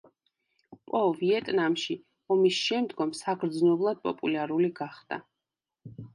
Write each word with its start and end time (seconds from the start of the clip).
პო 0.93 1.01
ვიეტნამში, 1.19 1.97
ომის 2.37 2.63
შემდგომ 2.71 3.13
საგრძნობლად 3.21 4.03
პოპულარული 4.09 4.73
გახდა. 4.83 5.23